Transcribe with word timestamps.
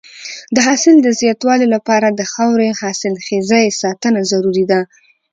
د 0.55 0.57
حاصل 0.67 0.95
د 1.01 1.07
زیاتوالي 1.19 1.67
لپاره 1.75 2.07
د 2.19 2.21
خاورې 2.33 2.69
حاصلخېزۍ 2.81 3.65
ساتنه 3.81 4.19
ضروري 4.31 4.65
ده. 4.71 4.81